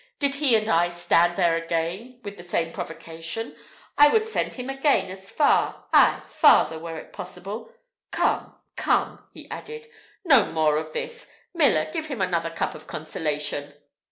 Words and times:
Did 0.17 0.33
he 0.41 0.55
and 0.55 0.67
I 0.67 0.89
stand 0.89 1.35
there 1.35 1.55
again, 1.55 2.21
with 2.23 2.35
the 2.35 2.43
same 2.43 2.71
provocation, 2.71 3.55
I 3.99 4.07
would 4.07 4.23
send 4.25 4.53
him 4.55 4.67
again 4.67 5.11
as 5.11 5.29
far 5.29 5.85
ay, 5.93 6.23
farther, 6.25 6.79
were 6.79 6.97
it 6.97 7.13
possible. 7.13 7.71
Come 8.09 8.55
come," 8.75 9.23
he 9.31 9.47
added, 9.51 9.85
"no 10.25 10.45
more 10.45 10.77
of 10.77 10.93
this! 10.93 11.27
Miller, 11.53 11.85
give 11.93 12.07
him 12.07 12.19
another 12.19 12.49
cup 12.49 12.73
of 12.73 12.87
consolation." 12.87 13.75